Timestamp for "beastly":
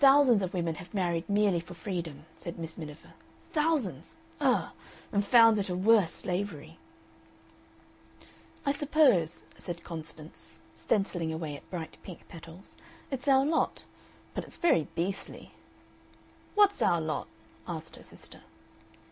14.96-15.52